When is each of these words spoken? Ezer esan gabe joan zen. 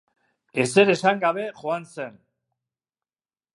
Ezer 0.63 0.89
esan 0.93 1.21
gabe 1.25 1.45
joan 1.61 1.87
zen. 1.93 2.19